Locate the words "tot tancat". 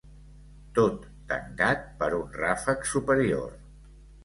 0.79-1.85